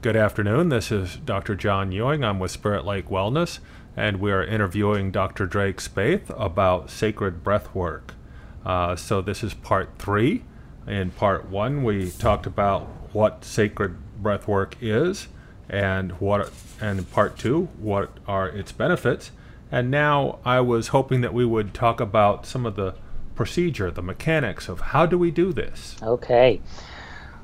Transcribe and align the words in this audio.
Good 0.00 0.14
afternoon. 0.14 0.68
This 0.68 0.92
is 0.92 1.16
Dr. 1.16 1.56
John 1.56 1.90
Ewing. 1.90 2.22
I'm 2.22 2.38
with 2.38 2.52
Spirit 2.52 2.84
Lake 2.84 3.08
Wellness, 3.08 3.58
and 3.96 4.20
we 4.20 4.30
are 4.30 4.44
interviewing 4.44 5.10
Dr. 5.10 5.44
Drake 5.44 5.78
Spaeth 5.78 6.32
about 6.40 6.88
sacred 6.88 7.42
breath 7.42 7.74
work. 7.74 8.14
Uh, 8.64 8.94
so, 8.94 9.20
this 9.20 9.42
is 9.42 9.54
part 9.54 9.90
three. 9.98 10.44
In 10.86 11.10
part 11.10 11.48
one, 11.48 11.82
we 11.82 12.12
talked 12.12 12.46
about 12.46 12.82
what 13.12 13.44
sacred 13.44 13.96
breath 14.22 14.46
work 14.46 14.76
is, 14.80 15.26
and 15.68 16.12
what, 16.20 16.52
and 16.80 17.00
in 17.00 17.04
part 17.04 17.36
two, 17.36 17.64
what 17.80 18.18
are 18.28 18.48
its 18.48 18.70
benefits. 18.70 19.32
And 19.72 19.90
now, 19.90 20.38
I 20.44 20.60
was 20.60 20.88
hoping 20.88 21.22
that 21.22 21.34
we 21.34 21.44
would 21.44 21.74
talk 21.74 21.98
about 21.98 22.46
some 22.46 22.66
of 22.66 22.76
the 22.76 22.94
procedure, 23.34 23.90
the 23.90 24.02
mechanics 24.02 24.68
of 24.68 24.78
how 24.80 25.06
do 25.06 25.18
we 25.18 25.32
do 25.32 25.52
this. 25.52 25.96
Okay. 26.00 26.60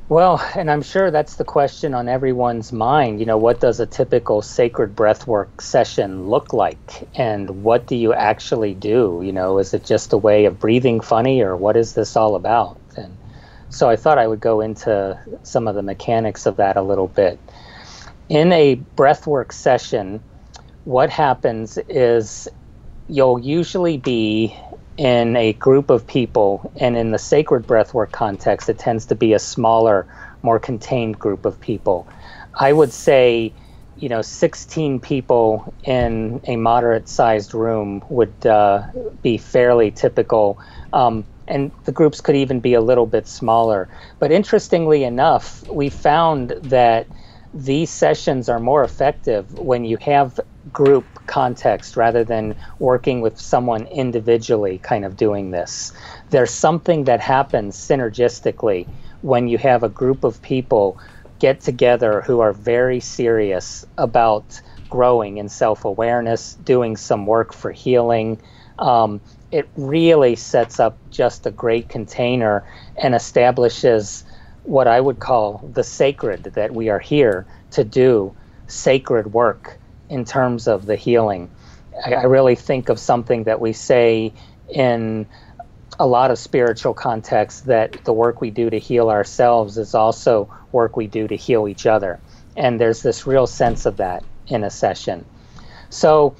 Well, 0.08 0.44
and 0.54 0.70
I'm 0.70 0.82
sure 0.82 1.10
that's 1.10 1.36
the 1.36 1.44
question 1.44 1.94
on 1.94 2.08
everyone's 2.08 2.72
mind. 2.72 3.20
You 3.20 3.26
know, 3.26 3.38
what 3.38 3.60
does 3.60 3.80
a 3.80 3.86
typical 3.86 4.42
sacred 4.42 4.94
breathwork 4.94 5.62
session 5.62 6.28
look 6.28 6.52
like? 6.52 7.08
And 7.14 7.64
what 7.64 7.86
do 7.86 7.96
you 7.96 8.12
actually 8.12 8.74
do? 8.74 9.22
You 9.24 9.32
know, 9.32 9.58
is 9.58 9.72
it 9.72 9.84
just 9.84 10.12
a 10.12 10.18
way 10.18 10.44
of 10.44 10.60
breathing 10.60 11.00
funny 11.00 11.40
or 11.40 11.56
what 11.56 11.74
is 11.76 11.94
this 11.94 12.16
all 12.16 12.34
about? 12.34 12.78
And 12.96 13.16
so 13.70 13.88
I 13.88 13.96
thought 13.96 14.18
I 14.18 14.26
would 14.26 14.40
go 14.40 14.60
into 14.60 15.18
some 15.42 15.66
of 15.66 15.74
the 15.74 15.82
mechanics 15.82 16.44
of 16.44 16.56
that 16.56 16.76
a 16.76 16.82
little 16.82 17.08
bit. 17.08 17.38
In 18.28 18.52
a 18.52 18.76
breathwork 18.96 19.52
session, 19.52 20.20
what 20.84 21.08
happens 21.08 21.78
is 21.88 22.46
you'll 23.08 23.40
usually 23.40 23.96
be 23.96 24.54
in 24.96 25.36
a 25.36 25.52
group 25.54 25.90
of 25.90 26.06
people, 26.06 26.72
and 26.76 26.96
in 26.96 27.10
the 27.10 27.18
sacred 27.18 27.66
breathwork 27.66 28.12
context, 28.12 28.68
it 28.68 28.78
tends 28.78 29.06
to 29.06 29.14
be 29.14 29.32
a 29.32 29.38
smaller, 29.38 30.06
more 30.42 30.58
contained 30.58 31.18
group 31.18 31.44
of 31.44 31.60
people. 31.60 32.06
I 32.60 32.72
would 32.72 32.92
say, 32.92 33.52
you 33.96 34.08
know, 34.08 34.22
16 34.22 35.00
people 35.00 35.74
in 35.84 36.40
a 36.46 36.56
moderate 36.56 37.08
sized 37.08 37.54
room 37.54 38.04
would 38.08 38.46
uh, 38.46 38.82
be 39.22 39.36
fairly 39.36 39.90
typical. 39.90 40.58
Um, 40.92 41.24
and 41.48 41.72
the 41.84 41.92
groups 41.92 42.20
could 42.20 42.36
even 42.36 42.60
be 42.60 42.74
a 42.74 42.80
little 42.80 43.06
bit 43.06 43.26
smaller. 43.26 43.88
But 44.18 44.32
interestingly 44.32 45.04
enough, 45.04 45.64
we 45.68 45.90
found 45.90 46.50
that 46.62 47.08
these 47.52 47.90
sessions 47.90 48.48
are 48.48 48.58
more 48.58 48.82
effective 48.82 49.52
when 49.54 49.84
you 49.84 49.96
have 49.98 50.40
group 50.72 51.04
context 51.26 51.96
rather 51.96 52.24
than 52.24 52.56
working 52.78 53.20
with 53.20 53.38
someone 53.38 53.86
individually 53.86 54.78
kind 54.78 55.04
of 55.04 55.16
doing 55.16 55.50
this. 55.50 55.92
There's 56.30 56.50
something 56.50 57.04
that 57.04 57.20
happens 57.20 57.76
synergistically 57.76 58.86
when 59.22 59.48
you 59.48 59.58
have 59.58 59.82
a 59.82 59.88
group 59.88 60.24
of 60.24 60.40
people 60.42 60.98
get 61.38 61.60
together 61.60 62.20
who 62.22 62.40
are 62.40 62.52
very 62.52 63.00
serious 63.00 63.84
about 63.98 64.60
growing 64.88 65.38
in 65.38 65.48
self 65.48 65.84
awareness, 65.84 66.54
doing 66.64 66.96
some 66.96 67.26
work 67.26 67.52
for 67.52 67.72
healing. 67.72 68.40
Um, 68.78 69.20
it 69.50 69.68
really 69.76 70.36
sets 70.36 70.80
up 70.80 70.98
just 71.10 71.46
a 71.46 71.50
great 71.50 71.88
container 71.88 72.64
and 72.96 73.14
establishes 73.14 74.24
what 74.64 74.86
I 74.86 75.00
would 75.00 75.20
call 75.20 75.68
the 75.72 75.84
sacred 75.84 76.44
that 76.54 76.74
we 76.74 76.88
are 76.88 76.98
here 76.98 77.46
to 77.72 77.84
do 77.84 78.34
sacred 78.66 79.32
work 79.32 79.78
in 80.14 80.24
terms 80.24 80.68
of 80.68 80.86
the 80.86 80.94
healing. 80.94 81.50
I, 82.06 82.14
I 82.14 82.22
really 82.24 82.54
think 82.54 82.88
of 82.88 83.00
something 83.00 83.44
that 83.44 83.60
we 83.60 83.72
say 83.72 84.32
in 84.68 85.26
a 85.98 86.06
lot 86.06 86.30
of 86.30 86.38
spiritual 86.38 86.94
contexts 86.94 87.62
that 87.62 88.04
the 88.04 88.12
work 88.12 88.40
we 88.40 88.50
do 88.50 88.70
to 88.70 88.78
heal 88.78 89.10
ourselves 89.10 89.76
is 89.76 89.92
also 89.92 90.48
work 90.70 90.96
we 90.96 91.08
do 91.08 91.26
to 91.26 91.36
heal 91.36 91.66
each 91.66 91.84
other. 91.84 92.20
And 92.56 92.80
there's 92.80 93.02
this 93.02 93.26
real 93.26 93.48
sense 93.48 93.86
of 93.86 93.96
that 93.96 94.22
in 94.46 94.62
a 94.62 94.70
session. 94.70 95.24
So 95.90 96.36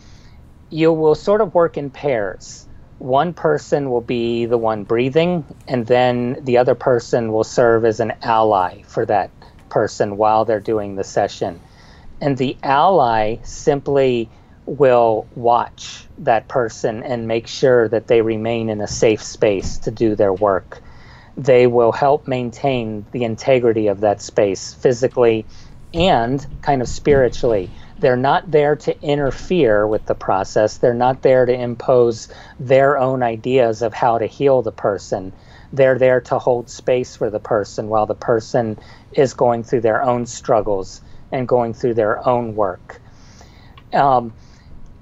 you 0.71 0.93
will 0.93 1.17
sort 1.17 1.41
of 1.41 1.53
work 1.53 1.77
in 1.77 1.91
pairs. 1.91 2.69
One 2.99 3.35
person 3.35 3.91
will 3.91 4.01
be 4.01 4.47
the 4.47 4.59
one 4.59 4.85
breathing, 4.85 5.45
and 5.67 5.85
then 5.85 6.45
the 6.45 6.59
other 6.59 6.77
person 6.77 7.33
will 7.33 7.45
serve 7.45 7.85
as 7.85 7.99
an 7.99 8.13
ally 8.23 8.83
for 8.83 9.05
that 9.07 9.31
person 9.69 10.17
while 10.17 10.45
they're 10.45 10.61
doing 10.61 10.95
the 10.95 11.03
session 11.03 11.61
and 12.25 12.39
the 12.39 12.57
ally 12.63 13.37
simply 13.43 14.31
will 14.65 15.27
watch 15.35 16.07
that 16.17 16.49
person 16.49 17.03
and 17.03 17.29
make 17.29 17.47
sure 17.47 17.87
that 17.87 18.07
they 18.07 18.23
remain 18.23 18.71
in 18.71 18.81
a 18.81 18.87
safe 18.87 19.23
space 19.23 19.77
to 19.77 19.91
do 19.91 20.15
their 20.17 20.33
work. 20.33 20.81
They 21.37 21.67
will 21.67 21.93
help 21.93 22.27
maintain 22.27 23.05
the 23.13 23.25
integrity 23.25 23.89
of 23.89 24.01
that 24.01 24.23
space 24.23 24.73
physically 24.73 25.45
and 25.93 26.47
kind 26.63 26.81
of 26.81 26.89
spiritually. 26.89 27.69
They're 27.99 28.17
not 28.17 28.51
there 28.51 28.77
to 28.77 29.03
interfere 29.03 29.87
with 29.87 30.07
the 30.07 30.15
process, 30.15 30.79
they're 30.79 30.95
not 30.95 31.21
there 31.21 31.45
to 31.45 31.53
impose 31.53 32.29
their 32.59 32.97
own 32.97 33.23
ideas 33.23 33.83
of 33.83 33.93
how 33.93 34.17
to 34.17 34.27
heal 34.27 34.63
the 34.63 34.73
person. 34.73 35.35
They're 35.75 35.99
there 35.99 36.23
to 36.23 36.39
hold 36.39 36.71
space 36.71 37.17
for 37.17 37.29
the 37.29 37.39
person 37.39 37.89
while 37.89 38.07
the 38.07 38.15
person 38.15 38.79
is 39.13 39.35
going 39.35 39.63
through 39.63 39.83
their 39.83 40.03
own 40.03 40.25
struggles 40.25 41.03
and 41.35 41.49
going 41.49 41.75
through 41.75 41.95
their 41.95 42.27
own 42.27 42.55
work. 42.55 43.01
Um, 43.93 44.33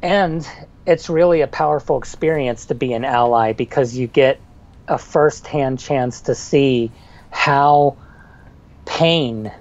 and 0.00 0.48
it's 0.86 1.10
really 1.10 1.42
a 1.42 1.46
powerful 1.46 1.98
experience 1.98 2.66
to 2.66 2.74
be 2.74 2.94
an 2.94 3.04
ally 3.04 3.52
because 3.52 3.94
you 3.94 4.06
get 4.06 4.40
a 4.88 4.96
first-hand 4.96 5.78
chance 5.78 6.22
to 6.22 6.34
see 6.34 6.90
how 7.30 7.96
pain 8.86 9.52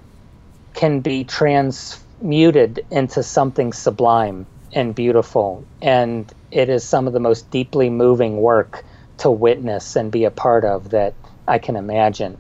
can 0.74 1.02
be 1.02 1.26
transmuted 1.26 2.86
into 2.90 3.22
something 3.22 3.74
sublime 3.74 4.46
and 4.72 4.96
beautiful. 4.96 5.66
And 5.82 6.32
it 6.52 6.70
is 6.70 6.86
some 6.86 7.06
of 7.06 7.12
the 7.12 7.20
most 7.20 7.52
deeply 7.52 7.90
moving 7.90 8.38
work 8.38 8.86
to 9.18 9.30
witness 9.30 9.98
and 9.98 10.10
be 10.10 10.24
a 10.24 10.32
part 10.32 10.64
of 10.64 10.92
that 10.92 11.14
I 11.46 11.60
can 11.60 11.76
imagine. 11.76 12.38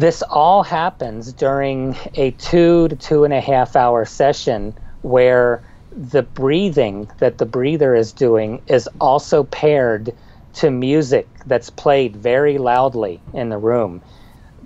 This 0.00 0.22
all 0.22 0.62
happens 0.62 1.30
during 1.30 1.94
a 2.14 2.30
two 2.30 2.88
to 2.88 2.96
two 2.96 3.24
and 3.24 3.34
a 3.34 3.40
half 3.42 3.76
hour 3.76 4.06
session 4.06 4.74
where 5.02 5.62
the 5.94 6.22
breathing 6.22 7.10
that 7.18 7.36
the 7.36 7.44
breather 7.44 7.94
is 7.94 8.10
doing 8.10 8.62
is 8.66 8.88
also 8.98 9.44
paired 9.44 10.14
to 10.54 10.70
music 10.70 11.28
that's 11.44 11.68
played 11.68 12.16
very 12.16 12.56
loudly 12.56 13.20
in 13.34 13.50
the 13.50 13.58
room. 13.58 14.00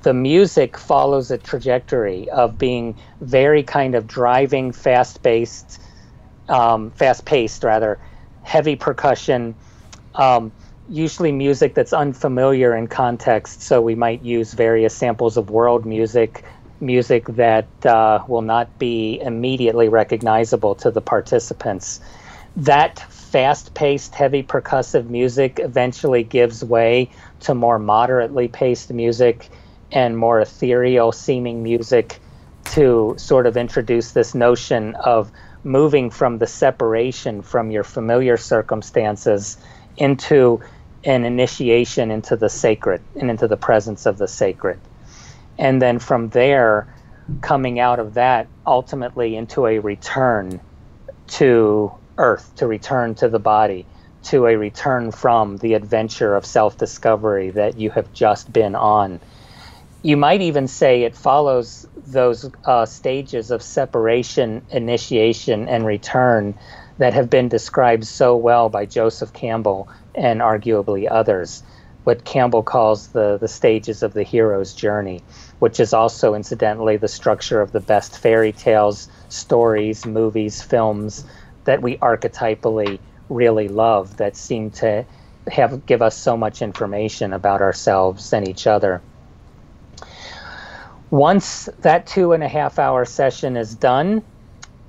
The 0.03 0.15
music 0.15 0.79
follows 0.79 1.33
a 1.33 1.39
trajectory 1.39 2.31
of 2.31 2.57
being 2.57 2.95
very 3.21 3.65
kind 3.65 3.97
of 3.97 4.07
driving, 4.07 4.71
fast 4.71 5.21
paced, 5.25 5.83
um, 6.49 6.93
fast 6.93 7.25
paced 7.25 7.65
rather, 7.65 7.99
heavy 8.45 8.77
percussion. 8.77 9.57
Um, 10.15 10.53
usually 10.89 11.33
music 11.33 11.75
that's 11.75 11.93
unfamiliar 11.93 12.75
in 12.77 12.87
context. 12.87 13.63
So 13.63 13.81
we 13.81 13.95
might 13.95 14.23
use 14.23 14.53
various 14.53 14.95
samples 14.95 15.37
of 15.37 15.51
world 15.51 15.87
music, 15.87 16.45
music 16.81 17.27
that 17.29 17.67
uh, 17.87 18.25
will 18.29 18.43
not 18.43 18.79
be 18.79 19.21
immediately 19.21 19.89
recognizable 19.89 20.75
to 20.77 20.91
the 20.91 21.01
participants. 21.01 22.01
That 22.57 22.99
fast 22.99 23.75
paced, 23.75 24.15
heavy 24.15 24.43
percussive 24.43 25.09
music 25.09 25.59
eventually 25.61 26.23
gives 26.23 26.65
way 26.65 27.11
to 27.41 27.55
more 27.55 27.79
moderately 27.79 28.49
paced 28.49 28.93
music 28.93 29.49
and 29.91 30.17
more 30.17 30.41
ethereal 30.41 31.13
seeming 31.13 31.63
music 31.63 32.21
to 32.65 33.15
sort 33.19 33.47
of 33.47 33.57
introduce 33.57 34.13
this 34.13 34.35
notion 34.35 34.95
of 34.97 35.31
moving 35.65 36.11
from 36.11 36.39
the 36.39 36.47
separation 36.47 37.43
from 37.43 37.71
your 37.71 37.85
familiar 37.85 38.37
circumstances 38.37 39.57
into 39.97 40.61
an 41.05 41.25
initiation 41.25 42.11
into 42.11 42.37
the 42.37 42.49
sacred 42.49 43.03
and 43.17 43.31
into 43.31 43.47
the 43.47 43.57
presence 43.57 44.07
of 44.07 44.19
the 44.19 44.29
sacred. 44.29 44.81
And 45.59 45.81
then 45.81 45.99
from 45.99 46.31
there, 46.31 46.93
coming 47.41 47.79
out 47.79 47.99
of 47.99 48.15
that, 48.15 48.49
ultimately 48.67 49.37
into 49.37 49.67
a 49.67 49.79
return 49.79 50.61
to 51.27 51.93
earth, 52.19 52.53
to 52.57 52.67
return 52.67 53.15
to 53.17 53.29
the 53.29 53.39
body, 53.39 53.87
to 54.25 54.47
a 54.47 54.57
return 54.57 55.11
from 55.11 55.59
the 55.59 55.75
adventure 55.75 56.35
of 56.35 56.47
self 56.47 56.79
discovery 56.79 57.51
that 57.51 57.79
you 57.79 57.91
have 57.91 58.13
just 58.13 58.53
been 58.53 58.75
on. 58.75 59.21
You 60.03 60.17
might 60.17 60.43
even 60.43 60.69
say 60.69 61.03
it 61.03 61.15
follows 61.15 61.87
those 62.07 62.51
uh, 62.65 62.85
stages 62.85 63.51
of 63.51 63.63
separation, 63.63 64.63
initiation, 64.71 65.69
and 65.69 65.87
return 65.87 66.55
that 66.99 67.15
have 67.15 67.29
been 67.31 67.49
described 67.49 68.07
so 68.07 68.37
well 68.37 68.69
by 68.69 68.87
Joseph 68.87 69.33
Campbell 69.33 69.89
and 70.15 70.41
arguably 70.41 71.09
others, 71.11 71.63
what 72.05 72.25
Campbell 72.25 72.63
calls 72.63 73.09
the, 73.09 73.39
the 73.39 73.49
stages 73.49 74.03
of 74.03 74.13
the 74.13 74.23
hero's 74.23 74.75
journey, 74.75 75.23
which 75.59 75.81
is 75.81 75.93
also, 75.93 76.35
incidentally, 76.35 76.97
the 76.97 77.09
structure 77.09 77.61
of 77.61 77.73
the 77.73 77.81
best 77.81 78.19
fairy 78.19 78.53
tales, 78.53 79.09
stories, 79.29 80.07
movies, 80.07 80.63
films 80.63 81.25
that 81.65 81.83
we 81.83 81.97
archetypally 81.99 82.99
really 83.29 83.69
love 83.69 84.19
that 84.19 84.37
seem 84.37 84.71
to 84.71 85.05
have 85.51 85.85
give 85.87 86.03
us 86.03 86.17
so 86.17 86.37
much 86.37 86.63
information 86.63 87.33
about 87.33 87.61
ourselves 87.61 88.33
and 88.33 88.49
each 88.49 88.67
other. 88.67 89.01
Once 91.11 91.69
that 91.81 92.07
two 92.07 92.33
and 92.33 92.43
a 92.43 92.49
half 92.49 92.79
hour 92.79 93.05
session 93.05 93.57
is 93.57 93.75
done, 93.75 94.23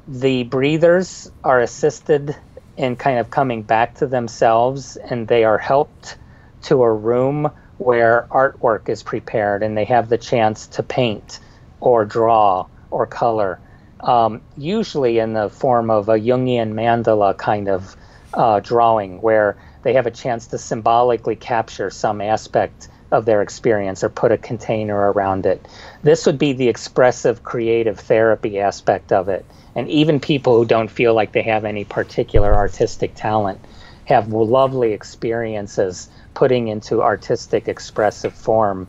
the 0.07 0.43
breathers 0.43 1.31
are 1.43 1.59
assisted 1.59 2.35
in 2.77 2.95
kind 2.95 3.19
of 3.19 3.29
coming 3.29 3.63
back 3.63 3.95
to 3.95 4.07
themselves 4.07 4.97
and 4.97 5.27
they 5.27 5.43
are 5.43 5.57
helped 5.57 6.17
to 6.63 6.83
a 6.83 6.93
room 6.93 7.49
where 7.77 8.27
artwork 8.29 8.89
is 8.89 9.03
prepared 9.03 9.63
and 9.63 9.77
they 9.77 9.85
have 9.85 10.09
the 10.09 10.17
chance 10.17 10.67
to 10.67 10.83
paint 10.83 11.39
or 11.79 12.05
draw 12.05 12.65
or 12.91 13.05
color, 13.05 13.59
um, 14.01 14.41
usually 14.57 15.19
in 15.19 15.33
the 15.33 15.49
form 15.49 15.89
of 15.89 16.07
a 16.09 16.17
Jungian 16.17 16.73
mandala 16.73 17.37
kind 17.37 17.67
of 17.67 17.95
uh, 18.33 18.59
drawing 18.59 19.21
where 19.21 19.57
they 19.83 19.93
have 19.93 20.07
a 20.07 20.11
chance 20.11 20.47
to 20.47 20.57
symbolically 20.57 21.35
capture 21.35 21.89
some 21.89 22.21
aspect 22.21 22.89
of 23.15 23.25
their 23.25 23.41
experience 23.41 24.03
or 24.03 24.09
put 24.09 24.31
a 24.31 24.37
container 24.37 25.11
around 25.11 25.45
it. 25.45 25.65
This 26.03 26.25
would 26.25 26.37
be 26.37 26.53
the 26.53 26.67
expressive 26.69 27.43
creative 27.43 27.99
therapy 27.99 28.59
aspect 28.59 29.11
of 29.11 29.29
it. 29.29 29.45
And 29.75 29.89
even 29.89 30.19
people 30.19 30.57
who 30.57 30.65
don't 30.65 30.91
feel 30.91 31.13
like 31.13 31.31
they 31.31 31.41
have 31.43 31.65
any 31.65 31.83
particular 31.85 32.53
artistic 32.53 33.13
talent 33.15 33.59
have 34.05 34.31
lovely 34.31 34.93
experiences 34.93 36.09
putting 36.33 36.67
into 36.67 37.01
artistic 37.01 37.67
expressive 37.67 38.33
form 38.33 38.87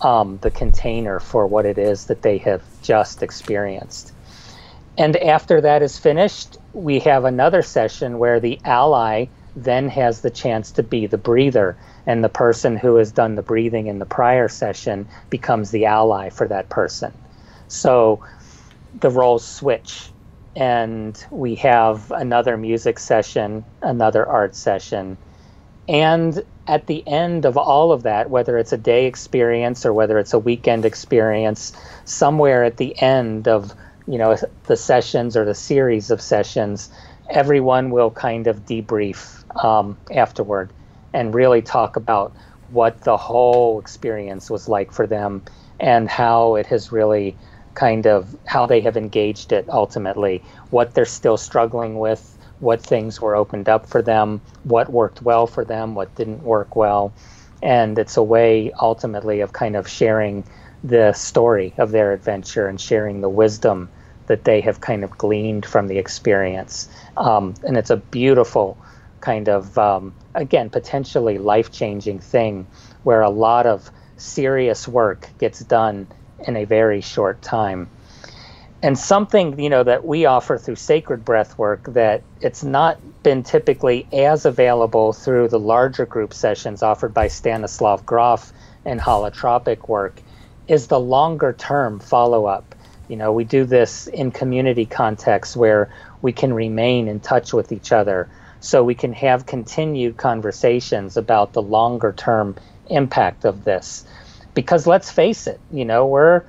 um, 0.00 0.38
the 0.42 0.50
container 0.50 1.20
for 1.20 1.46
what 1.46 1.66
it 1.66 1.78
is 1.78 2.06
that 2.06 2.22
they 2.22 2.38
have 2.38 2.62
just 2.82 3.22
experienced. 3.22 4.12
And 4.96 5.16
after 5.16 5.60
that 5.60 5.82
is 5.82 5.98
finished, 5.98 6.56
we 6.72 7.00
have 7.00 7.24
another 7.24 7.62
session 7.62 8.18
where 8.18 8.38
the 8.38 8.60
ally 8.64 9.26
then 9.56 9.88
has 9.88 10.20
the 10.20 10.30
chance 10.30 10.72
to 10.72 10.82
be 10.82 11.06
the 11.06 11.18
breather, 11.18 11.76
and 12.06 12.22
the 12.22 12.28
person 12.28 12.76
who 12.76 12.96
has 12.96 13.12
done 13.12 13.34
the 13.34 13.42
breathing 13.42 13.86
in 13.86 13.98
the 13.98 14.06
prior 14.06 14.48
session 14.48 15.08
becomes 15.30 15.70
the 15.70 15.86
ally 15.86 16.28
for 16.28 16.48
that 16.48 16.68
person. 16.68 17.12
So 17.68 18.22
the 19.00 19.10
roles 19.10 19.46
switch, 19.46 20.10
and 20.56 21.24
we 21.30 21.54
have 21.56 22.10
another 22.10 22.56
music 22.56 22.98
session, 22.98 23.64
another 23.82 24.26
art 24.26 24.54
session, 24.54 25.16
and 25.88 26.42
at 26.66 26.86
the 26.86 27.06
end 27.06 27.44
of 27.44 27.56
all 27.58 27.92
of 27.92 28.04
that, 28.04 28.30
whether 28.30 28.56
it's 28.56 28.72
a 28.72 28.78
day 28.78 29.06
experience 29.06 29.84
or 29.84 29.92
whether 29.92 30.18
it's 30.18 30.32
a 30.32 30.38
weekend 30.38 30.84
experience, 30.84 31.72
somewhere 32.04 32.64
at 32.64 32.78
the 32.78 33.00
end 33.00 33.48
of 33.48 33.72
you 34.06 34.18
know 34.18 34.36
the 34.64 34.76
sessions 34.76 35.36
or 35.36 35.44
the 35.44 35.54
series 35.54 36.10
of 36.10 36.20
sessions, 36.20 36.90
everyone 37.30 37.90
will 37.90 38.10
kind 38.10 38.46
of 38.46 38.66
debrief 38.66 39.43
um, 39.56 39.96
afterward 40.12 40.70
and 41.12 41.34
really 41.34 41.62
talk 41.62 41.96
about 41.96 42.34
what 42.70 43.02
the 43.02 43.16
whole 43.16 43.78
experience 43.78 44.50
was 44.50 44.68
like 44.68 44.92
for 44.92 45.06
them 45.06 45.42
and 45.80 46.08
how 46.08 46.56
it 46.56 46.66
has 46.66 46.90
really 46.92 47.36
kind 47.74 48.06
of 48.06 48.36
how 48.46 48.66
they 48.66 48.80
have 48.80 48.96
engaged 48.96 49.52
it 49.52 49.68
ultimately, 49.68 50.42
what 50.70 50.94
they're 50.94 51.04
still 51.04 51.36
struggling 51.36 51.98
with, 51.98 52.38
what 52.60 52.80
things 52.80 53.20
were 53.20 53.36
opened 53.36 53.68
up 53.68 53.86
for 53.86 54.00
them, 54.00 54.40
what 54.62 54.90
worked 54.90 55.22
well 55.22 55.46
for 55.46 55.64
them, 55.64 55.94
what 55.94 56.14
didn't 56.14 56.42
work 56.42 56.76
well. 56.76 57.12
And 57.62 57.98
it's 57.98 58.16
a 58.16 58.22
way 58.22 58.72
ultimately 58.80 59.40
of 59.40 59.52
kind 59.52 59.76
of 59.76 59.88
sharing 59.88 60.44
the 60.82 61.12
story 61.12 61.74
of 61.78 61.90
their 61.90 62.12
adventure 62.12 62.68
and 62.68 62.80
sharing 62.80 63.20
the 63.20 63.28
wisdom 63.28 63.88
that 64.26 64.44
they 64.44 64.60
have 64.60 64.80
kind 64.80 65.04
of 65.04 65.10
gleaned 65.18 65.66
from 65.66 65.88
the 65.88 65.98
experience. 65.98 66.88
Um, 67.16 67.54
and 67.66 67.76
it's 67.76 67.90
a 67.90 67.96
beautiful 67.96 68.78
kind 69.24 69.48
of, 69.48 69.76
um, 69.78 70.12
again, 70.34 70.68
potentially 70.70 71.38
life 71.38 71.72
changing 71.72 72.18
thing 72.18 72.66
where 73.02 73.22
a 73.22 73.30
lot 73.30 73.66
of 73.66 73.90
serious 74.16 74.86
work 74.86 75.28
gets 75.38 75.60
done 75.60 76.06
in 76.46 76.56
a 76.56 76.64
very 76.64 77.00
short 77.00 77.40
time 77.42 77.88
and 78.84 78.98
something 78.98 79.58
you 79.58 79.70
know 79.70 79.82
that 79.82 80.04
we 80.04 80.26
offer 80.26 80.58
through 80.58 80.76
sacred 80.76 81.24
breath 81.24 81.56
work 81.56 81.84
that 81.94 82.22
it's 82.42 82.62
not 82.62 82.98
been 83.22 83.42
typically 83.42 84.06
as 84.12 84.44
available 84.44 85.14
through 85.14 85.48
the 85.48 85.58
larger 85.58 86.04
group 86.04 86.34
sessions 86.34 86.82
offered 86.82 87.14
by 87.14 87.26
Stanislav 87.26 88.04
Grof 88.04 88.52
and 88.84 89.00
holotropic 89.00 89.88
work 89.88 90.20
is 90.68 90.88
the 90.88 91.00
longer 91.00 91.54
term 91.54 91.98
follow 91.98 92.44
up. 92.44 92.74
You 93.08 93.16
know, 93.16 93.32
we 93.32 93.44
do 93.44 93.64
this 93.64 94.06
in 94.06 94.30
community 94.30 94.84
contexts 94.84 95.56
where 95.56 95.90
we 96.20 96.32
can 96.32 96.52
remain 96.52 97.08
in 97.08 97.20
touch 97.20 97.54
with 97.54 97.72
each 97.72 97.90
other 97.90 98.28
so 98.64 98.82
we 98.82 98.94
can 98.94 99.12
have 99.12 99.46
continued 99.46 100.16
conversations 100.16 101.16
about 101.16 101.52
the 101.52 101.62
longer 101.62 102.12
term 102.12 102.56
impact 102.88 103.44
of 103.44 103.64
this. 103.64 104.04
Because 104.54 104.86
let's 104.86 105.10
face 105.10 105.46
it, 105.46 105.60
you 105.70 105.84
know, 105.84 106.06
we're 106.06 106.42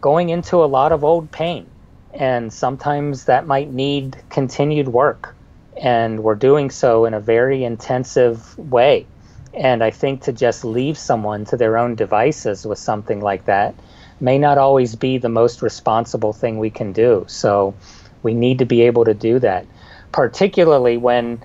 going 0.00 0.28
into 0.28 0.56
a 0.56 0.66
lot 0.66 0.92
of 0.92 1.02
old 1.02 1.30
pain. 1.32 1.66
And 2.14 2.52
sometimes 2.52 3.24
that 3.24 3.46
might 3.46 3.70
need 3.70 4.16
continued 4.30 4.88
work. 4.88 5.34
And 5.76 6.22
we're 6.22 6.34
doing 6.34 6.70
so 6.70 7.04
in 7.04 7.14
a 7.14 7.20
very 7.20 7.64
intensive 7.64 8.56
way. 8.58 9.06
And 9.54 9.82
I 9.82 9.90
think 9.90 10.22
to 10.22 10.32
just 10.32 10.64
leave 10.64 10.96
someone 10.96 11.44
to 11.46 11.56
their 11.56 11.76
own 11.76 11.94
devices 11.94 12.66
with 12.66 12.78
something 12.78 13.20
like 13.20 13.46
that 13.46 13.74
may 14.20 14.38
not 14.38 14.58
always 14.58 14.94
be 14.94 15.18
the 15.18 15.28
most 15.28 15.62
responsible 15.62 16.32
thing 16.32 16.58
we 16.58 16.70
can 16.70 16.92
do. 16.92 17.24
So 17.28 17.74
we 18.22 18.34
need 18.34 18.58
to 18.58 18.64
be 18.64 18.82
able 18.82 19.04
to 19.04 19.14
do 19.14 19.38
that, 19.40 19.66
particularly 20.12 20.96
when 20.96 21.42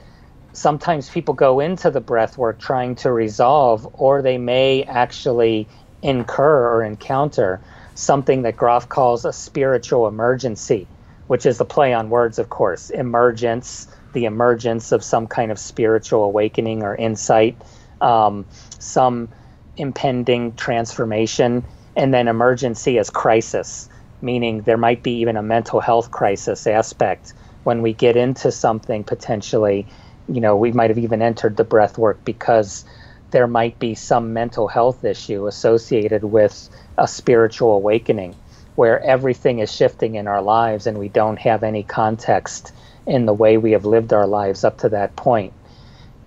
sometimes 0.53 1.09
people 1.09 1.33
go 1.33 1.59
into 1.59 1.89
the 1.89 2.01
breath 2.01 2.37
work 2.37 2.59
trying 2.59 2.95
to 2.95 3.11
resolve, 3.11 3.87
or 3.93 4.21
they 4.21 4.37
may 4.37 4.83
actually 4.83 5.67
incur 6.01 6.69
or 6.73 6.83
encounter 6.83 7.59
something 7.95 8.43
that 8.43 8.55
Grof 8.57 8.89
calls 8.89 9.25
a 9.25 9.33
spiritual 9.33 10.07
emergency, 10.07 10.87
which 11.27 11.45
is 11.45 11.59
a 11.59 11.65
play 11.65 11.93
on 11.93 12.09
words, 12.09 12.39
of 12.39 12.49
course. 12.49 12.89
Emergence, 12.89 13.87
the 14.13 14.25
emergence 14.25 14.91
of 14.91 15.03
some 15.03 15.27
kind 15.27 15.51
of 15.51 15.59
spiritual 15.59 16.23
awakening 16.23 16.83
or 16.83 16.95
insight, 16.95 17.57
um, 18.01 18.45
some 18.79 19.29
impending 19.77 20.53
transformation, 20.55 21.63
and 21.95 22.13
then 22.13 22.27
emergency 22.27 22.97
as 22.97 23.09
crisis, 23.09 23.89
meaning 24.21 24.61
there 24.61 24.77
might 24.77 25.03
be 25.03 25.11
even 25.19 25.37
a 25.37 25.43
mental 25.43 25.79
health 25.79 26.11
crisis 26.11 26.67
aspect 26.67 27.33
when 27.63 27.81
we 27.81 27.93
get 27.93 28.15
into 28.15 28.51
something 28.51 29.03
potentially. 29.03 29.87
You 30.27 30.41
know, 30.41 30.55
we 30.55 30.71
might 30.71 30.89
have 30.89 30.99
even 30.99 31.21
entered 31.21 31.57
the 31.57 31.63
breath 31.63 31.97
work 31.97 32.23
because 32.23 32.85
there 33.31 33.47
might 33.47 33.79
be 33.79 33.95
some 33.95 34.33
mental 34.33 34.67
health 34.67 35.03
issue 35.03 35.47
associated 35.47 36.23
with 36.23 36.69
a 36.97 37.07
spiritual 37.07 37.73
awakening 37.73 38.35
where 38.75 39.01
everything 39.03 39.59
is 39.59 39.73
shifting 39.73 40.15
in 40.15 40.27
our 40.27 40.41
lives 40.41 40.87
and 40.87 40.97
we 40.97 41.09
don't 41.09 41.39
have 41.39 41.63
any 41.63 41.83
context 41.83 42.71
in 43.05 43.25
the 43.25 43.33
way 43.33 43.57
we 43.57 43.71
have 43.71 43.85
lived 43.85 44.13
our 44.13 44.27
lives 44.27 44.63
up 44.63 44.77
to 44.79 44.89
that 44.89 45.15
point. 45.15 45.53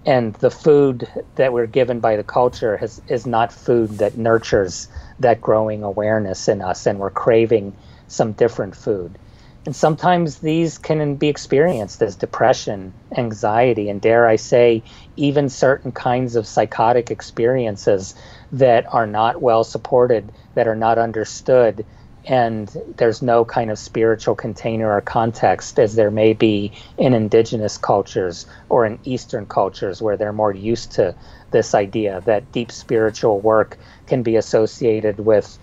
And 0.04 0.34
the 0.34 0.50
food 0.50 1.08
that 1.34 1.52
we're 1.52 1.66
given 1.66 1.98
by 1.98 2.16
the 2.16 2.22
culture 2.22 2.76
has, 2.76 3.00
is 3.08 3.26
not 3.26 3.52
food 3.52 3.98
that 3.98 4.16
nurtures 4.16 4.88
that 5.18 5.40
growing 5.40 5.82
awareness 5.82 6.48
in 6.48 6.62
us, 6.62 6.86
and 6.86 7.00
we're 7.00 7.10
craving 7.10 7.74
some 8.06 8.32
different 8.32 8.76
food. 8.76 9.18
And 9.66 9.74
sometimes 9.74 10.38
these 10.38 10.78
can 10.78 11.16
be 11.16 11.26
experienced 11.26 12.00
as 12.00 12.14
depression, 12.14 12.94
anxiety, 13.16 13.90
and 13.90 14.00
dare 14.00 14.28
I 14.28 14.36
say, 14.36 14.84
even 15.16 15.48
certain 15.48 15.90
kinds 15.90 16.36
of 16.36 16.46
psychotic 16.46 17.10
experiences 17.10 18.14
that 18.52 18.86
are 18.94 19.08
not 19.08 19.42
well 19.42 19.64
supported, 19.64 20.30
that 20.54 20.68
are 20.68 20.76
not 20.76 20.98
understood, 20.98 21.84
and 22.26 22.68
there's 22.96 23.22
no 23.22 23.44
kind 23.44 23.72
of 23.72 23.78
spiritual 23.78 24.36
container 24.36 24.92
or 24.92 25.00
context 25.00 25.80
as 25.80 25.96
there 25.96 26.12
may 26.12 26.32
be 26.32 26.72
in 26.96 27.12
indigenous 27.12 27.76
cultures 27.76 28.46
or 28.68 28.86
in 28.86 29.00
Eastern 29.02 29.46
cultures 29.46 30.00
where 30.00 30.16
they're 30.16 30.32
more 30.32 30.54
used 30.54 30.92
to 30.92 31.12
this 31.50 31.74
idea 31.74 32.22
that 32.24 32.52
deep 32.52 32.70
spiritual 32.70 33.40
work 33.40 33.78
can 34.06 34.22
be 34.22 34.36
associated 34.36 35.18
with 35.18 35.58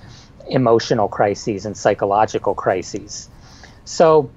emotional 0.49 1.07
crises 1.07 1.65
and 1.65 1.77
psychological 1.77 2.53
crises. 2.53 3.29
So 3.85 4.29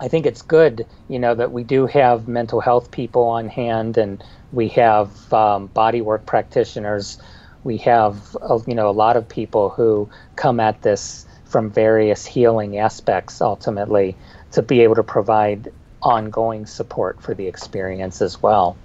I 0.00 0.08
think 0.08 0.26
it's 0.26 0.42
good, 0.42 0.86
you 1.08 1.18
know, 1.18 1.34
that 1.34 1.52
we 1.52 1.64
do 1.64 1.86
have 1.86 2.26
mental 2.26 2.60
health 2.60 2.90
people 2.90 3.24
on 3.24 3.48
hand 3.48 3.96
and 3.96 4.22
we 4.52 4.68
have 4.68 5.32
um, 5.32 5.68
bodywork 5.68 6.26
practitioners. 6.26 7.18
We 7.62 7.78
have, 7.78 8.36
uh, 8.42 8.58
you 8.66 8.74
know, 8.74 8.88
a 8.88 8.92
lot 8.92 9.16
of 9.16 9.28
people 9.28 9.70
who 9.70 10.08
come 10.36 10.60
at 10.60 10.82
this 10.82 11.26
from 11.44 11.70
various 11.70 12.26
healing 12.26 12.78
aspects 12.78 13.40
ultimately 13.40 14.16
to 14.52 14.62
be 14.62 14.80
able 14.80 14.96
to 14.96 15.02
provide 15.02 15.72
ongoing 16.02 16.66
support 16.66 17.20
for 17.22 17.34
the 17.34 17.46
experience 17.46 18.20
as 18.20 18.42
well. 18.42 18.76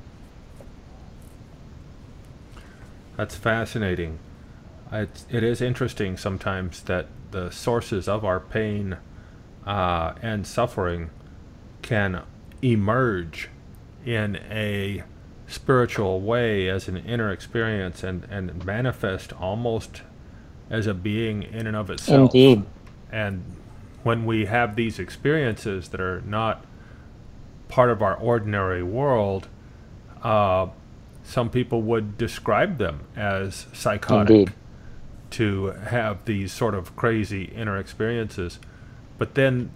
That's 3.18 3.36
fascinating. 3.36 4.20
It's, 4.92 5.26
it 5.30 5.44
is 5.44 5.62
interesting 5.62 6.16
sometimes 6.16 6.82
that 6.84 7.08
the 7.32 7.52
sources 7.52 8.08
of 8.08 8.24
our 8.24 8.40
pain 8.40 8.98
uh, 9.66 10.14
and 10.22 10.46
suffering 10.46 11.10
can 11.82 12.24
emerge 12.62 13.50
in 14.06 14.38
a 14.50 15.04
spiritual 15.48 16.22
way 16.22 16.70
as 16.70 16.88
an 16.88 16.98
inner 16.98 17.32
experience 17.32 18.04
and, 18.04 18.26
and 18.30 18.64
manifest 18.66 19.34
almost 19.34 20.02
as 20.70 20.86
a 20.86 20.94
being 20.94 21.44
in 21.44 21.66
and 21.66 21.76
of 21.76 21.90
itself. 21.90 22.34
Indeed. 22.34 22.64
And 23.12 23.44
when 24.04 24.26
we 24.26 24.46
have 24.46 24.76
these 24.76 25.00
experiences 25.00 25.90
that 25.90 26.00
are 26.00 26.22
not 26.22 26.64
part 27.68 27.90
of 27.90 28.02
our 28.02 28.16
ordinary 28.16 28.84
world, 28.84 29.48
uh, 30.24 30.68
some 31.24 31.50
people 31.50 31.82
would 31.82 32.18
describe 32.18 32.78
them 32.78 33.02
as 33.16 33.68
psychotic 33.74 34.30
Indeed. 34.30 34.54
to 35.32 35.66
have 35.68 36.26
these 36.26 36.52
sort 36.52 36.76
of 36.76 36.96
crazy 36.96 37.46
inner 37.56 37.78
experiences. 37.78 38.60
But 39.20 39.36
then 39.36 39.70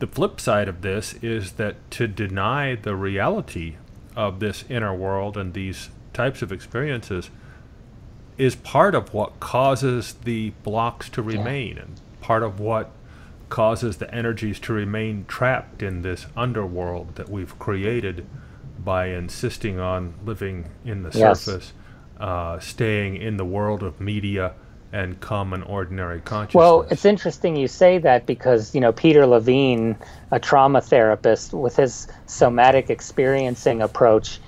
the 0.00 0.06
flip 0.06 0.40
side 0.40 0.68
of 0.68 0.82
this 0.82 1.14
is 1.22 1.52
that 1.52 1.90
to 1.92 2.06
deny 2.06 2.74
the 2.74 2.96
reality 2.96 3.76
of 4.16 4.40
this 4.40 4.64
inner 4.68 4.94
world 4.94 5.36
and 5.36 5.54
these 5.54 5.88
types 6.12 6.42
of 6.42 6.52
experiences 6.52 7.30
is 8.36 8.56
part 8.56 8.94
of 8.94 9.14
what 9.14 9.38
causes 9.38 10.14
the 10.24 10.50
blocks 10.62 11.08
to 11.10 11.22
remain 11.22 11.76
yeah. 11.76 11.82
and 11.82 12.00
part 12.20 12.42
of 12.42 12.58
what 12.58 12.90
causes 13.50 13.98
the 13.98 14.12
energies 14.14 14.58
to 14.60 14.72
remain 14.72 15.24
trapped 15.26 15.82
in 15.82 16.02
this 16.02 16.26
underworld 16.36 17.14
that 17.16 17.28
we've 17.28 17.58
created 17.58 18.26
by 18.78 19.06
insisting 19.08 19.78
on 19.78 20.14
living 20.24 20.70
in 20.84 21.02
the 21.02 21.10
yes. 21.16 21.42
surface, 21.42 21.72
uh, 22.18 22.58
staying 22.58 23.16
in 23.16 23.36
the 23.36 23.44
world 23.44 23.82
of 23.82 24.00
media 24.00 24.54
and 24.92 25.20
common 25.20 25.62
ordinary 25.62 26.20
consciousness. 26.20 26.58
Well, 26.58 26.86
it's 26.90 27.04
interesting 27.04 27.56
you 27.56 27.68
say 27.68 27.98
that 27.98 28.26
because, 28.26 28.74
you 28.74 28.80
know, 28.80 28.92
Peter 28.92 29.26
Levine, 29.26 29.96
a 30.30 30.40
trauma 30.40 30.80
therapist 30.80 31.52
with 31.52 31.76
his 31.76 32.08
somatic 32.26 32.90
experiencing 32.90 33.82
approach, 33.82 34.40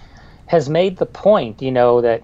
has 0.46 0.68
made 0.68 0.96
the 0.96 1.06
point, 1.06 1.62
you 1.62 1.70
know, 1.70 2.00
that 2.00 2.22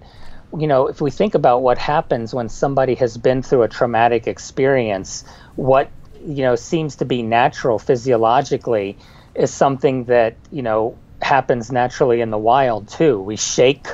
you 0.57 0.67
know, 0.67 0.87
if 0.87 1.01
we 1.01 1.11
think 1.11 1.35
about 1.35 1.63
what 1.63 1.77
happens 1.77 2.35
when 2.35 2.49
somebody 2.49 2.95
has 2.95 3.17
been 3.19 3.43
through 3.43 3.63
a 3.63 3.69
traumatic 3.69 4.27
experience, 4.27 5.25
what 5.57 5.91
you 6.25 6.43
know 6.43 6.57
seems 6.57 6.97
to 6.97 7.05
be 7.05 7.23
natural 7.23 7.79
physiologically 7.79 8.97
is 9.35 9.53
something 9.53 10.05
that, 10.05 10.37
you 10.51 10.63
know, 10.63 10.97
happens 11.21 11.71
naturally 11.71 12.21
in 12.21 12.31
the 12.31 12.39
wild 12.39 12.89
too. 12.89 13.21
We 13.21 13.37
shake, 13.37 13.87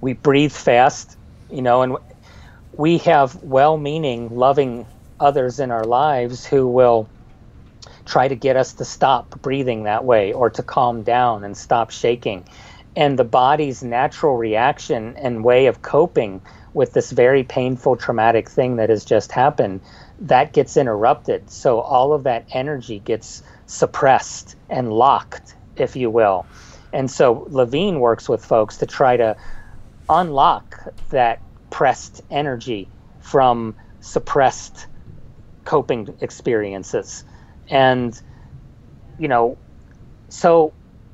we 0.00 0.14
breathe 0.14 0.52
fast, 0.52 1.16
you 1.50 1.62
know, 1.62 1.82
and 1.82 1.96
we 2.80 2.96
have 2.96 3.42
well 3.42 3.76
meaning, 3.76 4.34
loving 4.34 4.86
others 5.20 5.60
in 5.60 5.70
our 5.70 5.84
lives 5.84 6.46
who 6.46 6.66
will 6.66 7.06
try 8.06 8.26
to 8.26 8.34
get 8.34 8.56
us 8.56 8.72
to 8.72 8.86
stop 8.86 9.38
breathing 9.42 9.82
that 9.82 10.02
way 10.02 10.32
or 10.32 10.48
to 10.48 10.62
calm 10.62 11.02
down 11.02 11.44
and 11.44 11.54
stop 11.54 11.90
shaking. 11.90 12.42
And 12.96 13.18
the 13.18 13.24
body's 13.24 13.82
natural 13.82 14.34
reaction 14.34 15.14
and 15.18 15.44
way 15.44 15.66
of 15.66 15.82
coping 15.82 16.40
with 16.72 16.94
this 16.94 17.10
very 17.10 17.44
painful, 17.44 17.96
traumatic 17.96 18.48
thing 18.48 18.76
that 18.76 18.88
has 18.88 19.04
just 19.04 19.30
happened, 19.30 19.82
that 20.20 20.54
gets 20.54 20.78
interrupted. 20.78 21.50
So 21.50 21.80
all 21.80 22.14
of 22.14 22.22
that 22.22 22.46
energy 22.50 22.98
gets 22.98 23.42
suppressed 23.66 24.56
and 24.70 24.90
locked, 24.90 25.54
if 25.76 25.96
you 25.96 26.08
will. 26.08 26.46
And 26.94 27.10
so 27.10 27.46
Levine 27.50 28.00
works 28.00 28.26
with 28.26 28.42
folks 28.42 28.78
to 28.78 28.86
try 28.86 29.18
to 29.18 29.36
unlock 30.08 30.94
that 31.10 31.42
pressed 31.70 32.22
energy 32.30 32.88
from 33.20 33.74
suppressed 34.00 34.86
coping 35.64 36.14
experiences. 36.20 37.24
And, 37.68 38.20
you 39.18 39.28
know, 39.28 39.56
so 40.28 40.72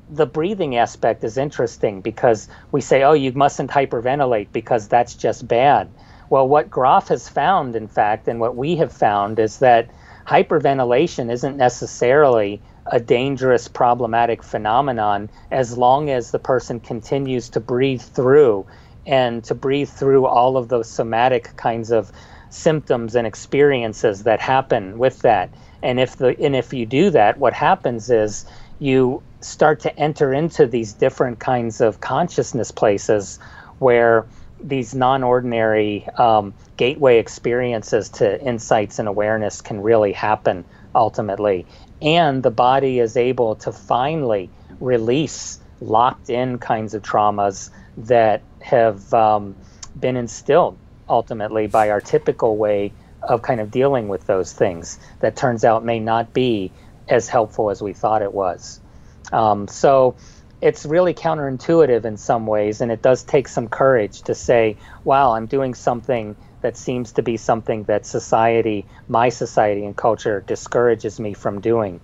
the 0.09 0.25
breathing 0.25 0.77
aspect 0.77 1.23
is 1.23 1.37
interesting 1.37 2.01
because 2.01 2.47
we 2.71 2.81
say, 2.81 3.03
oh, 3.03 3.13
you 3.13 3.31
mustn't 3.33 3.71
hyperventilate 3.71 4.47
because 4.51 4.87
that's 4.87 5.15
just 5.15 5.47
bad. 5.47 5.89
Well, 6.29 6.47
what 6.47 6.69
Grof 6.69 7.07
has 7.09 7.29
found, 7.29 7.75
in 7.75 7.87
fact, 7.87 8.27
and 8.27 8.39
what 8.39 8.55
we 8.55 8.75
have 8.77 8.91
found 8.91 9.39
is 9.39 9.59
that 9.59 9.89
hyperventilation 10.25 11.31
isn't 11.31 11.57
necessarily 11.57 12.61
a 12.91 12.99
dangerous, 12.99 13.67
problematic 13.67 14.43
phenomenon 14.43 15.29
as 15.51 15.77
long 15.77 16.09
as 16.09 16.31
the 16.31 16.39
person 16.39 16.79
continues 16.79 17.49
to 17.49 17.59
breathe 17.59 18.01
through 18.01 18.65
and 19.07 19.43
to 19.45 19.55
breathe 19.55 19.89
through 19.89 20.25
all 20.25 20.57
of 20.57 20.67
those 20.67 20.89
somatic 20.89 21.55
kinds 21.55 21.91
of 21.91 22.11
symptoms 22.49 23.15
and 23.15 23.25
experiences 23.25 24.23
that 24.23 24.39
happen 24.39 24.97
with 24.97 25.19
that. 25.19 25.49
And 25.81 25.99
if 25.99 26.17
the 26.17 26.39
and 26.39 26.55
if 26.55 26.73
you 26.73 26.85
do 26.85 27.09
that, 27.11 27.37
what 27.37 27.53
happens 27.53 28.09
is 28.09 28.45
you 28.79 29.23
start 29.41 29.79
to 29.81 29.99
enter 29.99 30.33
into 30.33 30.67
these 30.67 30.93
different 30.93 31.39
kinds 31.39 31.81
of 31.81 32.01
consciousness 32.01 32.71
places 32.71 33.39
where 33.79 34.25
these 34.61 34.95
non-ordinary 34.95 36.07
um, 36.17 36.53
gateway 36.77 37.19
experiences 37.19 38.09
to 38.09 38.41
insights 38.43 38.99
and 38.99 39.07
awareness 39.07 39.61
can 39.61 39.81
really 39.81 40.11
happen 40.11 40.65
ultimately 40.95 41.65
and 42.01 42.43
the 42.43 42.51
body 42.51 42.99
is 42.99 43.17
able 43.17 43.55
to 43.55 43.71
finally 43.71 44.49
release 44.79 45.59
locked 45.79 46.29
in 46.29 46.57
kinds 46.57 46.93
of 46.93 47.01
traumas 47.01 47.69
that 47.97 48.41
have 48.61 49.13
um, 49.13 49.55
been 49.99 50.15
instilled 50.15 50.77
ultimately 51.09 51.67
by 51.67 51.89
our 51.89 52.01
typical 52.01 52.57
way 52.57 52.93
of 53.23 53.41
kind 53.41 53.59
of 53.59 53.71
dealing 53.71 54.07
with 54.07 54.25
those 54.27 54.53
things 54.53 54.99
that 55.19 55.35
turns 55.35 55.63
out 55.63 55.83
may 55.83 55.99
not 55.99 56.33
be 56.33 56.71
as 57.07 57.27
helpful 57.27 57.69
as 57.69 57.81
we 57.81 57.93
thought 57.93 58.21
it 58.21 58.33
was. 58.33 58.79
Um, 59.31 59.67
so 59.67 60.15
it's 60.61 60.85
really 60.85 61.13
counterintuitive 61.13 62.05
in 62.05 62.17
some 62.17 62.47
ways, 62.47 62.81
and 62.81 62.91
it 62.91 63.01
does 63.01 63.23
take 63.23 63.47
some 63.47 63.67
courage 63.67 64.23
to 64.23 64.35
say, 64.35 64.77
wow, 65.03 65.31
I'm 65.31 65.45
doing 65.45 65.73
something 65.73 66.35
that 66.61 66.75
seems 66.75 67.13
to 67.13 67.21
be 67.21 67.37
something 67.37 67.83
that 67.83 68.05
society, 68.05 68.85
my 69.07 69.29
society 69.29 69.85
and 69.85 69.95
culture, 69.95 70.43
discourages 70.45 71.19
me 71.19 71.33
from 71.33 71.61
doing. 71.61 72.01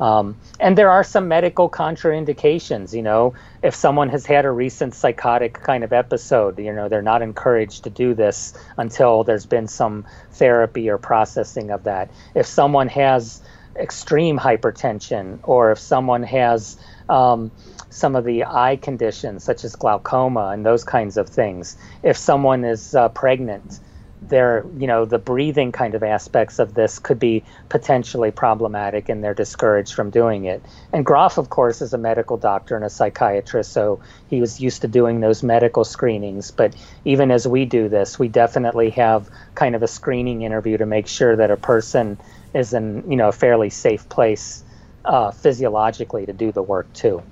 Um, 0.00 0.36
and 0.58 0.76
there 0.76 0.90
are 0.90 1.04
some 1.04 1.28
medical 1.28 1.70
contraindications. 1.70 2.92
You 2.92 3.02
know, 3.02 3.34
if 3.62 3.74
someone 3.74 4.08
has 4.08 4.26
had 4.26 4.44
a 4.44 4.50
recent 4.50 4.94
psychotic 4.94 5.54
kind 5.54 5.84
of 5.84 5.92
episode, 5.92 6.58
you 6.58 6.72
know, 6.72 6.88
they're 6.88 7.02
not 7.02 7.22
encouraged 7.22 7.84
to 7.84 7.90
do 7.90 8.14
this 8.14 8.54
until 8.76 9.24
there's 9.24 9.46
been 9.46 9.68
some 9.68 10.04
therapy 10.32 10.88
or 10.88 10.98
processing 10.98 11.70
of 11.70 11.84
that. 11.84 12.10
If 12.34 12.46
someone 12.46 12.88
has 12.88 13.40
extreme 13.76 14.38
hypertension, 14.38 15.38
or 15.42 15.72
if 15.72 15.78
someone 15.78 16.22
has 16.22 16.76
um, 17.08 17.50
some 17.90 18.16
of 18.16 18.24
the 18.24 18.44
eye 18.44 18.76
conditions, 18.76 19.44
such 19.44 19.64
as 19.64 19.76
glaucoma 19.76 20.48
and 20.48 20.64
those 20.64 20.84
kinds 20.84 21.16
of 21.16 21.28
things, 21.28 21.76
if 22.02 22.16
someone 22.16 22.64
is 22.64 22.94
uh, 22.94 23.08
pregnant, 23.10 23.80
they're 24.28 24.64
you 24.78 24.86
know 24.86 25.04
the 25.04 25.18
breathing 25.18 25.72
kind 25.72 25.94
of 25.94 26.02
aspects 26.02 26.58
of 26.58 26.74
this 26.74 26.98
could 26.98 27.18
be 27.18 27.42
potentially 27.68 28.30
problematic 28.30 29.08
and 29.08 29.22
they're 29.22 29.34
discouraged 29.34 29.94
from 29.94 30.10
doing 30.10 30.44
it. 30.44 30.62
And 30.92 31.04
Grof 31.04 31.38
of 31.38 31.50
course 31.50 31.82
is 31.82 31.92
a 31.92 31.98
medical 31.98 32.36
doctor 32.36 32.76
and 32.76 32.84
a 32.84 32.90
psychiatrist 32.90 33.72
so 33.72 34.00
he 34.28 34.40
was 34.40 34.60
used 34.60 34.82
to 34.82 34.88
doing 34.88 35.20
those 35.20 35.42
medical 35.42 35.84
screenings. 35.84 36.50
But 36.50 36.74
even 37.04 37.30
as 37.30 37.46
we 37.46 37.64
do 37.64 37.88
this 37.88 38.18
we 38.18 38.28
definitely 38.28 38.90
have 38.90 39.28
kind 39.54 39.74
of 39.74 39.82
a 39.82 39.88
screening 39.88 40.42
interview 40.42 40.76
to 40.78 40.86
make 40.86 41.06
sure 41.06 41.36
that 41.36 41.50
a 41.50 41.56
person 41.56 42.18
is 42.54 42.72
in 42.72 43.10
you 43.10 43.16
know 43.16 43.28
a 43.28 43.32
fairly 43.32 43.70
safe 43.70 44.08
place 44.08 44.64
uh, 45.04 45.30
physiologically 45.30 46.26
to 46.26 46.32
do 46.32 46.50
the 46.52 46.62
work 46.62 46.92
too. 46.92 47.22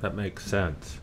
That 0.00 0.14
makes 0.14 0.44
sense. 0.44 1.00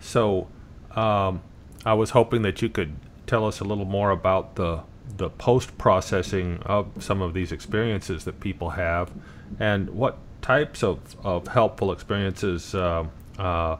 So 0.00 0.48
um, 0.94 1.42
I 1.88 1.94
was 1.94 2.10
hoping 2.10 2.42
that 2.42 2.60
you 2.60 2.68
could 2.68 2.96
tell 3.26 3.46
us 3.46 3.60
a 3.60 3.64
little 3.64 3.86
more 3.86 4.10
about 4.10 4.56
the 4.56 4.82
the 5.16 5.30
post 5.30 5.78
processing 5.78 6.58
of 6.66 6.86
some 7.02 7.22
of 7.22 7.32
these 7.32 7.50
experiences 7.50 8.24
that 8.24 8.40
people 8.40 8.68
have, 8.70 9.10
and 9.58 9.88
what 9.90 10.18
types 10.42 10.82
of, 10.84 10.98
of 11.24 11.48
helpful 11.48 11.90
experiences 11.90 12.74
uh, 12.74 13.06
uh, 13.38 13.76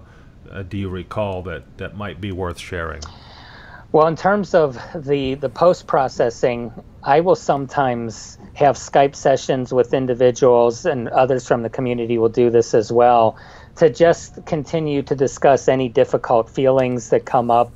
do 0.68 0.78
you 0.78 0.88
recall 0.88 1.42
that, 1.42 1.62
that 1.76 1.96
might 1.96 2.18
be 2.18 2.32
worth 2.32 2.58
sharing? 2.58 3.02
Well, 3.92 4.06
in 4.06 4.16
terms 4.16 4.54
of 4.54 4.78
the, 4.94 5.34
the 5.34 5.48
post 5.50 5.86
processing, 5.86 6.72
I 7.02 7.20
will 7.20 7.36
sometimes 7.36 8.38
have 8.54 8.76
Skype 8.76 9.14
sessions 9.14 9.72
with 9.72 9.94
individuals, 9.94 10.86
and 10.86 11.08
others 11.10 11.46
from 11.46 11.62
the 11.62 11.70
community 11.70 12.18
will 12.18 12.28
do 12.28 12.50
this 12.50 12.74
as 12.74 12.90
well, 12.90 13.36
to 13.76 13.90
just 13.90 14.44
continue 14.46 15.02
to 15.02 15.14
discuss 15.14 15.68
any 15.68 15.88
difficult 15.88 16.50
feelings 16.50 17.10
that 17.10 17.26
come 17.26 17.50
up 17.50 17.70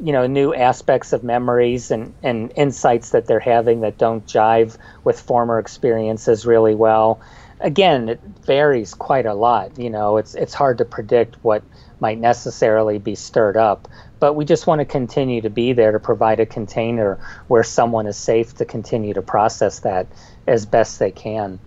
you 0.00 0.12
know 0.12 0.26
new 0.26 0.54
aspects 0.54 1.12
of 1.12 1.24
memories 1.24 1.90
and, 1.90 2.14
and 2.22 2.52
insights 2.56 3.10
that 3.10 3.26
they're 3.26 3.40
having 3.40 3.80
that 3.80 3.98
don't 3.98 4.26
jive 4.26 4.76
with 5.04 5.20
former 5.20 5.58
experiences 5.58 6.46
really 6.46 6.74
well. 6.74 7.20
Again 7.60 8.08
it 8.08 8.20
varies 8.46 8.94
quite 8.94 9.26
a 9.26 9.34
lot 9.34 9.78
you 9.78 9.90
know 9.90 10.16
it's 10.16 10.34
it's 10.34 10.54
hard 10.54 10.78
to 10.78 10.84
predict 10.84 11.36
what 11.42 11.64
might 12.00 12.18
necessarily 12.18 12.98
be 12.98 13.16
stirred 13.16 13.56
up 13.56 13.88
but 14.20 14.34
we 14.34 14.44
just 14.44 14.68
want 14.68 14.80
to 14.80 14.84
continue 14.84 15.40
to 15.40 15.50
be 15.50 15.72
there 15.72 15.90
to 15.90 15.98
provide 15.98 16.38
a 16.38 16.46
container 16.46 17.18
where 17.48 17.64
someone 17.64 18.06
is 18.06 18.16
safe 18.16 18.54
to 18.54 18.64
continue 18.64 19.12
to 19.14 19.22
process 19.22 19.80
that 19.80 20.06
as 20.46 20.66
best 20.66 20.98
they 20.98 21.10
can. 21.10 21.58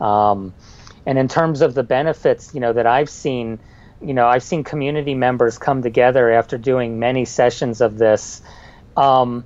Um, 0.00 0.54
and 1.06 1.18
in 1.18 1.28
terms 1.28 1.60
of 1.60 1.74
the 1.74 1.82
benefits 1.82 2.54
you 2.54 2.60
know 2.60 2.72
that 2.72 2.86
i've 2.86 3.10
seen 3.10 3.58
you 4.02 4.14
know, 4.14 4.26
I've 4.26 4.42
seen 4.42 4.64
community 4.64 5.14
members 5.14 5.58
come 5.58 5.82
together 5.82 6.30
after 6.30 6.56
doing 6.56 6.98
many 6.98 7.24
sessions 7.24 7.80
of 7.80 7.98
this. 7.98 8.42
Um, 8.96 9.44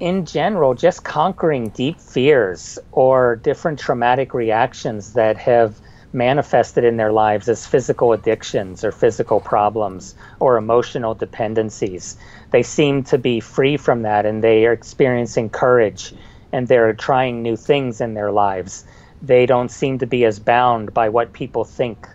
in 0.00 0.26
general, 0.26 0.74
just 0.74 1.04
conquering 1.04 1.70
deep 1.70 2.00
fears 2.00 2.78
or 2.92 3.36
different 3.36 3.78
traumatic 3.78 4.34
reactions 4.34 5.14
that 5.14 5.36
have 5.38 5.80
manifested 6.12 6.84
in 6.84 6.96
their 6.96 7.12
lives 7.12 7.48
as 7.48 7.66
physical 7.66 8.12
addictions 8.12 8.84
or 8.84 8.92
physical 8.92 9.40
problems 9.40 10.14
or 10.40 10.56
emotional 10.56 11.14
dependencies. 11.14 12.16
They 12.50 12.62
seem 12.62 13.02
to 13.04 13.18
be 13.18 13.40
free 13.40 13.76
from 13.76 14.02
that 14.02 14.24
and 14.24 14.42
they 14.42 14.66
are 14.66 14.72
experiencing 14.72 15.50
courage 15.50 16.14
and 16.52 16.66
they're 16.66 16.94
trying 16.94 17.42
new 17.42 17.56
things 17.56 18.00
in 18.00 18.14
their 18.14 18.32
lives. 18.32 18.84
They 19.20 19.44
don't 19.46 19.70
seem 19.70 19.98
to 19.98 20.06
be 20.06 20.24
as 20.24 20.38
bound 20.38 20.94
by 20.94 21.08
what 21.08 21.32
people 21.32 21.64
think 21.64 22.06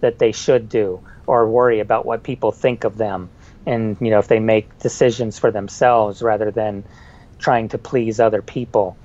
that 0.00 0.18
they 0.18 0.32
should 0.32 0.68
do 0.68 1.00
or 1.26 1.48
worry 1.48 1.80
about 1.80 2.06
what 2.06 2.22
people 2.22 2.52
think 2.52 2.84
of 2.84 2.96
them. 2.96 3.28
And 3.66 3.96
you 4.00 4.10
know 4.10 4.18
if 4.18 4.28
they 4.28 4.38
make 4.38 4.78
decisions 4.78 5.38
for 5.38 5.50
themselves 5.50 6.22
rather 6.22 6.50
than 6.50 6.84
trying 7.38 7.68
to 7.68 7.78
please 7.78 8.20
other 8.20 8.42
people. 8.42 8.96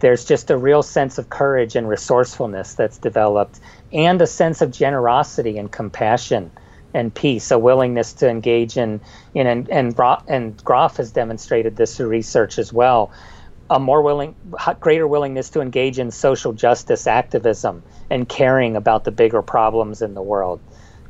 There's 0.00 0.24
just 0.24 0.50
a 0.50 0.56
real 0.56 0.82
sense 0.82 1.18
of 1.18 1.30
courage 1.30 1.74
and 1.74 1.88
resourcefulness 1.88 2.74
that's 2.74 2.98
developed 2.98 3.60
and 3.92 4.20
a 4.20 4.26
sense 4.26 4.60
of 4.60 4.70
generosity 4.70 5.56
and 5.56 5.72
compassion 5.72 6.50
and 6.94 7.14
peace, 7.14 7.50
a 7.50 7.58
willingness 7.58 8.12
to 8.14 8.28
engage 8.28 8.76
in, 8.76 9.00
in 9.34 9.46
and, 9.46 9.68
and, 9.70 9.94
and 10.28 10.64
Grof 10.64 10.96
has 10.96 11.12
demonstrated 11.12 11.76
this 11.76 11.96
through 11.96 12.08
research 12.08 12.58
as 12.58 12.72
well, 12.72 13.10
a 13.68 13.80
more 13.80 14.02
willing, 14.02 14.34
greater 14.80 15.06
willingness 15.06 15.50
to 15.50 15.60
engage 15.60 15.98
in 15.98 16.10
social 16.10 16.52
justice 16.52 17.06
activism 17.06 17.82
and 18.10 18.28
caring 18.28 18.76
about 18.76 19.04
the 19.04 19.10
bigger 19.10 19.42
problems 19.42 20.02
in 20.02 20.14
the 20.14 20.22
world. 20.22 20.60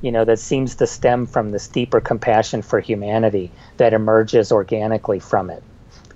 You 0.00 0.12
know, 0.12 0.24
that 0.24 0.38
seems 0.38 0.74
to 0.76 0.86
stem 0.86 1.26
from 1.26 1.50
this 1.50 1.68
deeper 1.68 2.00
compassion 2.00 2.62
for 2.62 2.80
humanity 2.80 3.50
that 3.78 3.92
emerges 3.92 4.52
organically 4.52 5.18
from 5.18 5.50
it 5.50 5.62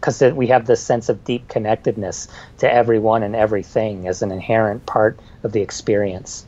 because 0.01 0.23
we 0.33 0.47
have 0.47 0.67
this 0.67 0.83
sense 0.83 1.11
of 1.11 1.25
deep 1.25 1.47
connectedness 1.49 2.29
to 2.59 2.73
everyone 2.73 3.23
and 3.23 3.37
everything 3.37 4.09
as 4.09 4.23
an 4.23 4.33
inherent 4.33 4.87
part 4.87 5.19
of 5.43 5.53
the 5.53 5.61
experience. 5.61 6.47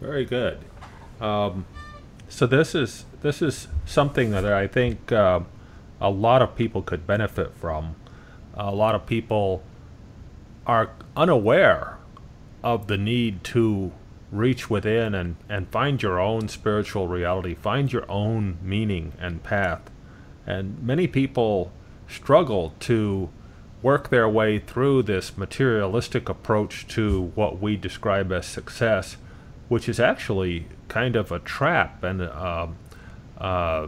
Very 0.00 0.26
good. 0.26 0.58
Um, 1.20 1.64
so 2.28 2.46
this 2.46 2.74
is 2.74 3.06
this 3.22 3.40
is 3.40 3.68
something 3.86 4.30
that 4.32 4.44
I 4.44 4.66
think 4.66 5.10
uh, 5.10 5.40
a 6.00 6.10
lot 6.10 6.42
of 6.42 6.54
people 6.54 6.82
could 6.82 7.06
benefit 7.06 7.54
from. 7.54 7.96
A 8.54 8.74
lot 8.74 8.94
of 8.94 9.06
people 9.06 9.62
are 10.66 10.90
unaware 11.16 11.98
of 12.62 12.86
the 12.86 12.96
need 12.96 13.44
to 13.44 13.92
reach 14.32 14.68
within 14.68 15.14
and, 15.14 15.36
and 15.48 15.68
find 15.68 16.02
your 16.02 16.18
own 16.18 16.48
spiritual 16.48 17.06
reality, 17.06 17.54
find 17.54 17.92
your 17.92 18.10
own 18.10 18.58
meaning 18.62 19.12
and 19.20 19.42
path. 19.42 19.90
And 20.46 20.82
many 20.82 21.06
people 21.06 21.72
struggle 22.08 22.74
to 22.80 23.30
work 23.82 24.10
their 24.10 24.28
way 24.28 24.58
through 24.58 25.02
this 25.02 25.36
materialistic 25.36 26.28
approach 26.28 26.86
to 26.88 27.32
what 27.34 27.60
we 27.60 27.76
describe 27.76 28.32
as 28.32 28.46
success, 28.46 29.16
which 29.68 29.88
is 29.88 30.00
actually 30.00 30.66
kind 30.88 31.16
of 31.16 31.30
a 31.30 31.38
trap 31.38 32.02
and 32.02 32.22
uh, 32.22 32.66
uh, 33.38 33.86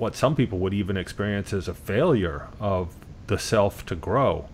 what 0.00 0.16
some 0.16 0.34
people 0.34 0.58
would 0.58 0.72
even 0.72 0.96
experience 0.96 1.52
as 1.52 1.68
a 1.68 1.74
failure 1.74 2.48
of 2.58 2.94
the 3.26 3.38
self 3.38 3.84
to 3.86 3.94
grow. 3.94 4.48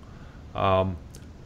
Um, 0.55 0.97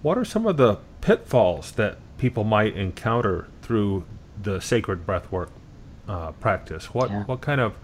what 0.03 0.17
are 0.17 0.25
some 0.25 0.47
of 0.47 0.57
the 0.57 0.79
pitfalls 1.03 1.73
that 1.73 1.99
people 2.17 2.43
might 2.43 2.75
encounter 2.75 3.49
through 3.63 4.05
the 4.43 4.61
sacred 4.61 5.07
breathwork 5.07 5.51
uh, 6.09 6.33
practice? 6.33 6.95
What 6.95 7.11
yeah. 7.11 7.25
what 7.25 7.43
kind 7.43 7.61
of 7.61 7.75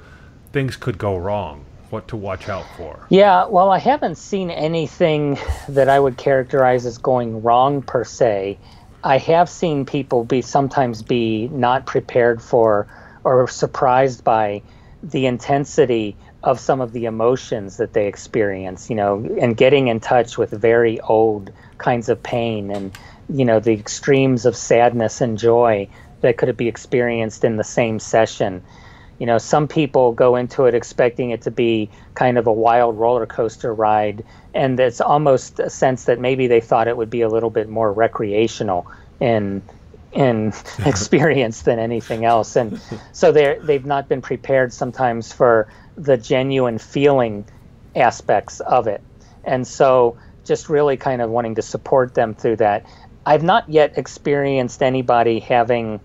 things 0.52 0.76
could 0.76 0.96
go 0.96 1.16
wrong? 1.16 1.64
What 1.90 2.08
to 2.08 2.16
watch 2.16 2.48
out 2.48 2.64
for? 2.76 3.06
Yeah, 3.10 3.46
well, 3.46 3.70
I 3.70 3.78
haven't 3.78 4.16
seen 4.16 4.50
anything 4.50 5.38
that 5.68 5.88
I 5.88 6.00
would 6.00 6.16
characterize 6.16 6.84
as 6.84 6.98
going 6.98 7.42
wrong 7.42 7.82
per 7.82 8.02
se. 8.04 8.58
I 9.04 9.18
have 9.18 9.48
seen 9.48 9.86
people 9.86 10.24
be 10.24 10.42
sometimes 10.42 11.02
be 11.02 11.48
not 11.48 11.86
prepared 11.86 12.42
for 12.42 12.88
or 13.22 13.46
surprised 13.46 14.24
by 14.24 14.62
the 15.02 15.26
intensity 15.26 16.16
of 16.42 16.60
some 16.60 16.80
of 16.80 16.92
the 16.92 17.04
emotions 17.04 17.76
that 17.76 17.92
they 17.92 18.06
experience, 18.06 18.88
you 18.88 18.96
know, 18.96 19.24
and 19.40 19.56
getting 19.56 19.88
in 19.88 20.00
touch 20.00 20.38
with 20.38 20.50
very 20.50 21.00
old 21.00 21.50
kinds 21.78 22.08
of 22.08 22.22
pain 22.22 22.70
and, 22.70 22.96
you 23.28 23.44
know, 23.44 23.58
the 23.60 23.72
extremes 23.72 24.46
of 24.46 24.56
sadness 24.56 25.20
and 25.20 25.38
joy 25.38 25.88
that 26.20 26.38
could 26.38 26.56
be 26.56 26.68
experienced 26.68 27.44
in 27.44 27.56
the 27.56 27.64
same 27.64 27.98
session. 27.98 28.62
You 29.18 29.26
know, 29.26 29.38
some 29.38 29.66
people 29.66 30.12
go 30.12 30.36
into 30.36 30.66
it 30.66 30.74
expecting 30.74 31.30
it 31.30 31.42
to 31.42 31.50
be 31.50 31.90
kind 32.14 32.38
of 32.38 32.46
a 32.46 32.52
wild 32.52 32.98
roller 32.98 33.26
coaster 33.26 33.74
ride, 33.74 34.24
and 34.54 34.78
it's 34.78 35.00
almost 35.00 35.58
a 35.58 35.70
sense 35.70 36.04
that 36.04 36.20
maybe 36.20 36.46
they 36.46 36.60
thought 36.60 36.86
it 36.86 36.96
would 36.96 37.10
be 37.10 37.22
a 37.22 37.28
little 37.28 37.50
bit 37.50 37.68
more 37.68 37.92
recreational 37.92 38.86
in 39.20 39.62
in 40.16 40.52
experience 40.86 41.62
than 41.62 41.78
anything 41.78 42.24
else, 42.24 42.56
and 42.56 42.80
so 43.12 43.30
they 43.32 43.58
they've 43.62 43.86
not 43.86 44.08
been 44.08 44.22
prepared 44.22 44.72
sometimes 44.72 45.32
for 45.32 45.68
the 45.96 46.16
genuine 46.16 46.78
feeling 46.78 47.44
aspects 47.94 48.60
of 48.60 48.86
it, 48.86 49.02
and 49.44 49.66
so 49.66 50.16
just 50.44 50.68
really 50.68 50.96
kind 50.96 51.20
of 51.22 51.30
wanting 51.30 51.54
to 51.56 51.62
support 51.62 52.14
them 52.14 52.34
through 52.34 52.56
that. 52.56 52.86
I've 53.26 53.42
not 53.42 53.68
yet 53.68 53.98
experienced 53.98 54.82
anybody 54.82 55.40
having 55.40 56.00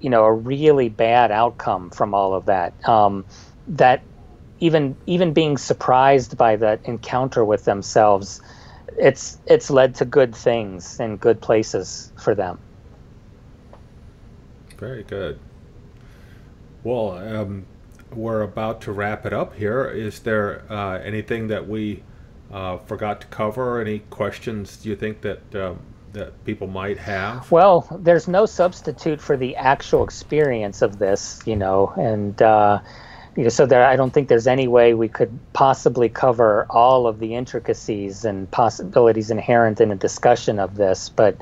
you 0.00 0.10
know 0.10 0.24
a 0.24 0.32
really 0.32 0.88
bad 0.88 1.30
outcome 1.30 1.90
from 1.90 2.14
all 2.14 2.34
of 2.34 2.46
that. 2.46 2.88
Um, 2.88 3.24
that 3.68 4.02
even 4.60 4.96
even 5.06 5.32
being 5.32 5.58
surprised 5.58 6.36
by 6.36 6.56
that 6.56 6.80
encounter 6.84 7.44
with 7.44 7.64
themselves, 7.64 8.40
it's 8.98 9.38
it's 9.46 9.70
led 9.70 9.96
to 9.96 10.04
good 10.04 10.34
things 10.34 10.98
and 11.00 11.20
good 11.20 11.40
places 11.40 12.12
for 12.16 12.34
them. 12.34 12.58
Very 14.84 15.02
good. 15.02 15.38
Well, 16.82 17.12
um, 17.12 17.64
we're 18.12 18.42
about 18.42 18.82
to 18.82 18.92
wrap 18.92 19.24
it 19.24 19.32
up 19.32 19.54
here. 19.54 19.86
Is 19.86 20.18
there 20.20 20.70
uh, 20.70 20.98
anything 20.98 21.48
that 21.48 21.66
we 21.66 22.02
uh, 22.52 22.76
forgot 22.76 23.22
to 23.22 23.26
cover? 23.28 23.80
Any 23.80 24.00
questions 24.10 24.76
do 24.76 24.90
you 24.90 24.96
think 24.96 25.22
that 25.22 25.54
um, 25.54 25.78
that 26.12 26.44
people 26.44 26.66
might 26.66 26.98
have? 26.98 27.50
Well, 27.50 27.88
there's 27.98 28.28
no 28.28 28.44
substitute 28.44 29.22
for 29.22 29.38
the 29.38 29.56
actual 29.56 30.04
experience 30.04 30.82
of 30.82 30.98
this, 30.98 31.40
you 31.46 31.56
know, 31.56 31.94
and 31.96 32.42
uh, 32.42 32.80
you 33.36 33.44
know, 33.44 33.48
so 33.48 33.64
there, 33.64 33.86
I 33.86 33.96
don't 33.96 34.12
think 34.12 34.28
there's 34.28 34.46
any 34.46 34.68
way 34.68 34.92
we 34.92 35.08
could 35.08 35.32
possibly 35.54 36.10
cover 36.10 36.66
all 36.68 37.06
of 37.06 37.20
the 37.20 37.34
intricacies 37.34 38.26
and 38.26 38.50
possibilities 38.50 39.30
inherent 39.30 39.80
in 39.80 39.90
a 39.90 39.96
discussion 39.96 40.58
of 40.58 40.76
this, 40.76 41.08
but 41.08 41.38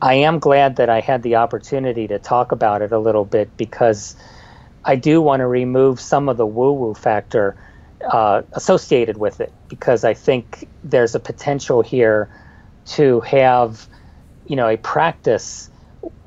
I 0.00 0.14
am 0.14 0.38
glad 0.38 0.76
that 0.76 0.90
I 0.90 1.00
had 1.00 1.22
the 1.22 1.36
opportunity 1.36 2.06
to 2.08 2.18
talk 2.18 2.52
about 2.52 2.82
it 2.82 2.92
a 2.92 2.98
little 2.98 3.24
bit 3.24 3.56
because 3.56 4.14
I 4.84 4.96
do 4.96 5.22
want 5.22 5.40
to 5.40 5.46
remove 5.46 6.00
some 6.00 6.28
of 6.28 6.36
the 6.36 6.46
woo-woo 6.46 6.94
factor 6.94 7.56
uh, 8.04 8.42
associated 8.52 9.16
with 9.16 9.40
it 9.40 9.52
because 9.68 10.04
I 10.04 10.12
think 10.12 10.68
there's 10.84 11.14
a 11.14 11.20
potential 11.20 11.82
here 11.82 12.28
to 12.86 13.20
have 13.20 13.88
you 14.46 14.54
know 14.54 14.68
a 14.68 14.76
practice 14.76 15.70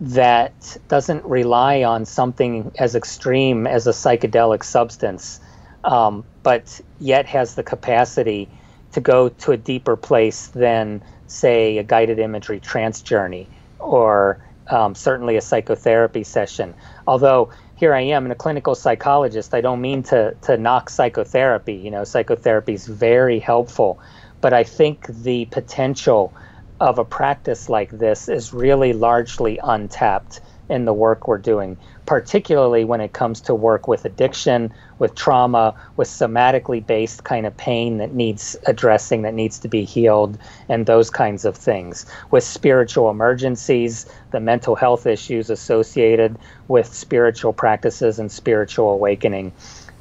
that 0.02 0.78
doesn't 0.88 1.24
rely 1.24 1.84
on 1.84 2.06
something 2.06 2.72
as 2.80 2.96
extreme 2.96 3.68
as 3.68 3.88
a 3.88 3.92
psychedelic 3.92 4.64
substance, 4.64 5.40
um, 5.84 6.26
but 6.44 6.82
yet 7.00 7.26
has 7.28 7.56
the 7.56 7.64
capacity 7.64 8.50
to 8.92 9.00
go 9.00 9.30
to 9.30 9.52
a 9.52 9.58
deeper 9.58 9.96
place 9.96 10.48
than, 10.48 11.02
say, 11.28 11.78
a 11.78 11.84
guided 11.84 12.20
imagery 12.20 12.60
trance 12.60 13.02
journey 13.02 13.48
or 13.80 14.44
um, 14.68 14.94
certainly 14.96 15.36
a 15.36 15.42
psychotherapy 15.42 16.24
session. 16.24 16.74
Although 17.08 17.50
here 17.76 17.94
I 17.94 18.02
am, 18.02 18.26
in 18.26 18.32
a 18.32 18.36
clinical 18.36 18.76
psychologist, 18.76 19.54
I 19.54 19.62
don't 19.62 19.82
mean 19.82 20.04
to, 20.04 20.36
to 20.44 20.58
knock 20.58 20.90
psychotherapy. 20.90 21.74
You 21.74 21.92
know, 21.92 22.04
psychotherapy 22.04 22.74
is 22.74 22.86
very 22.86 23.40
helpful, 23.40 24.00
but 24.42 24.54
I 24.54 24.64
think 24.64 25.08
the 25.08 25.46
potential 25.46 26.34
of 26.80 27.00
a 27.00 27.06
practice 27.06 27.68
like 27.68 27.90
this 27.90 28.30
is 28.30 28.54
really 28.54 28.94
largely 28.94 29.60
untapped 29.62 30.40
in 30.70 30.86
the 30.86 30.94
work 30.94 31.28
we're 31.28 31.38
doing, 31.38 31.78
particularly 32.10 32.84
when 32.84 33.02
it 33.02 33.14
comes 33.14 33.40
to 33.40 33.54
work 33.54 33.88
with 33.88 34.04
addiction, 34.04 34.74
with 34.98 35.14
trauma, 35.14 35.76
with 35.96 36.08
somatically 36.08 36.84
based 36.84 37.24
kind 37.24 37.46
of 37.46 37.56
pain 37.56 38.00
that 38.00 38.16
needs 38.16 38.58
addressing, 38.66 39.22
that 39.22 39.36
needs 39.36 39.60
to 39.60 39.68
be 39.68 39.86
healed, 39.86 40.36
and 40.70 40.88
those 40.88 41.12
kinds 41.12 41.46
of 41.46 41.56
things. 41.56 42.08
With 42.32 42.44
spiritual 42.44 43.12
emergencies, 43.12 44.08
the 44.32 44.40
mental 44.40 44.76
health 44.76 45.06
issues 45.06 45.52
associated 45.52 46.36
with 46.68 46.92
spiritual 46.92 47.54
practices 47.54 48.18
and 48.18 48.32
spiritual 48.32 48.90
awakening. 48.90 49.52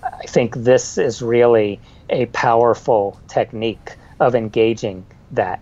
I 0.03 0.25
think 0.25 0.57
this 0.57 0.97
is 0.97 1.21
really 1.21 1.79
a 2.09 2.25
powerful 2.27 3.21
technique 3.29 3.97
of 4.19 4.35
engaging 4.35 5.05
that. 5.33 5.61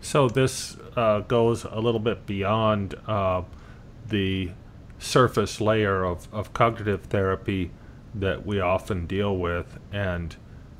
So 0.00 0.26
this 0.26 0.78
uh, 0.96 1.20
goes 1.20 1.64
a 1.64 1.80
little 1.80 2.00
bit 2.00 2.24
beyond 2.24 2.94
uh, 3.06 3.42
the 4.08 4.50
surface 4.98 5.60
layer 5.60 6.04
of, 6.04 6.28
of 6.32 6.52
cognitive 6.52 7.02
therapy 7.04 7.70
that 8.14 8.44
we 8.44 8.60
often 8.60 9.06
deal 9.06 9.36
with 9.36 9.78
and 9.92 10.34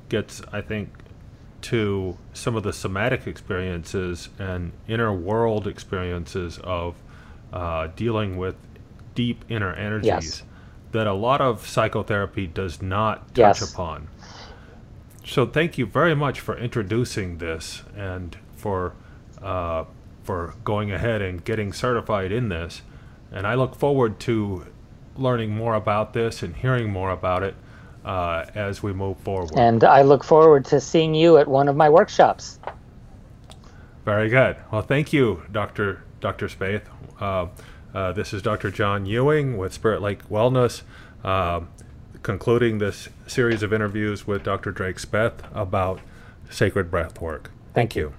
gets, 0.09 0.41
I 0.51 0.61
think, 0.61 0.89
to 1.61 2.17
some 2.33 2.55
of 2.55 2.63
the 2.63 2.73
somatic 2.73 3.27
experiences 3.27 4.29
and 4.39 4.71
inner 4.87 5.13
world 5.13 5.67
experiences 5.67 6.59
of 6.63 6.95
uh, 7.53 7.87
dealing 7.95 8.37
with 8.37 8.55
deep 9.15 9.43
inner 9.49 9.73
energies 9.73 10.05
Yes. 10.07 10.43
that 10.91 11.07
a 11.07 11.13
lot 11.13 11.41
of 11.41 11.67
psychotherapy 11.67 12.47
does 12.47 12.81
not 12.81 13.27
touch 13.35 13.61
Yes. 13.61 13.73
upon. 13.73 14.07
So 15.25 15.45
thank 15.45 15.77
you 15.77 15.85
very 15.85 16.15
much 16.15 16.39
for 16.39 16.57
introducing 16.57 17.37
this 17.37 17.83
and 17.95 18.37
for 18.55 18.93
uh, 19.41 19.85
for 20.23 20.55
going 20.63 20.91
ahead 20.91 21.21
and 21.21 21.43
getting 21.43 21.71
certified 21.73 22.31
in 22.31 22.49
this. 22.49 22.81
And 23.31 23.45
I 23.45 23.55
look 23.55 23.75
forward 23.75 24.19
to 24.21 24.65
learning 25.15 25.51
more 25.51 25.75
about 25.75 26.13
this 26.13 26.43
and 26.43 26.55
hearing 26.55 26.89
more 26.89 27.11
about 27.11 27.43
it 27.43 27.55
uh, 28.05 28.45
as 28.55 28.81
we 28.81 28.93
move 28.93 29.17
forward. 29.19 29.51
And 29.55 29.83
I 29.83 30.01
look 30.01 30.23
forward 30.23 30.65
to 30.65 30.79
seeing 30.79 31.13
you 31.13 31.37
at 31.37 31.47
one 31.47 31.67
of 31.67 31.75
my 31.75 31.89
workshops. 31.89 32.59
Very 34.05 34.29
good. 34.29 34.57
Well, 34.71 34.81
thank 34.81 35.13
you, 35.13 35.43
Dr. 35.51 36.03
Dr. 36.21 36.47
Spaeth. 36.47 36.83
Uh, 37.19 37.47
uh, 37.93 38.11
this 38.13 38.33
is 38.33 38.41
Dr. 38.41 38.71
John 38.71 39.05
Ewing 39.05 39.57
with 39.57 39.73
Spirit 39.73 40.01
Lake 40.01 40.27
Wellness, 40.29 40.83
uh, 41.23 41.61
concluding 42.23 42.77
this 42.77 43.09
series 43.27 43.63
of 43.63 43.73
interviews 43.73 44.25
with 44.25 44.43
Dr. 44.43 44.71
Drake 44.71 44.97
Spaeth 44.97 45.39
about 45.53 45.99
sacred 46.49 46.89
breath 46.89 47.21
work. 47.21 47.51
Thank 47.73 47.95
you. 47.95 48.13